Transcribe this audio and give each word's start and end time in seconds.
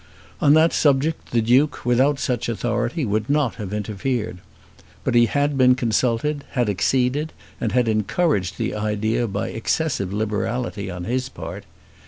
On 0.39 0.55
that 0.55 0.73
subject 0.73 1.29
the 1.29 1.43
Duke, 1.43 1.85
without 1.85 2.17
such 2.17 2.49
authority, 2.49 3.05
would 3.05 3.29
not 3.29 3.57
have 3.61 3.71
interfered. 3.71 4.39
But 5.03 5.13
he 5.13 5.27
had 5.27 5.59
been 5.59 5.75
consulted, 5.75 6.43
had 6.53 6.71
acceded, 6.71 7.33
and 7.59 7.71
had 7.71 7.87
encouraged 7.87 8.57
the 8.57 8.73
idea 8.73 9.27
by 9.27 9.49
excessive 9.49 10.11
liberality 10.11 10.89
on 10.89 11.03
his 11.03 11.29
part. 11.29 11.65